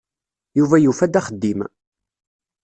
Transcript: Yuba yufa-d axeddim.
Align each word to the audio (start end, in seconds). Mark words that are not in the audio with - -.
Yuba 0.57 0.77
yufa-d 0.79 1.19
axeddim. 1.19 1.59